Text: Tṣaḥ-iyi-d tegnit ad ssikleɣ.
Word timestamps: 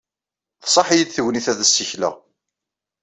Tṣaḥ-iyi-d 0.63 1.09
tegnit 1.11 1.47
ad 1.51 1.59
ssikleɣ. 1.67 2.15